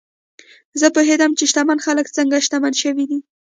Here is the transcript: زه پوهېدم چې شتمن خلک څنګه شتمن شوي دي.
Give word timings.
زه 0.79 0.87
پوهېدم 0.95 1.31
چې 1.37 1.43
شتمن 1.51 1.79
خلک 1.85 2.05
څنګه 2.17 2.43
شتمن 2.45 2.73
شوي 2.81 3.05
دي. 3.11 3.19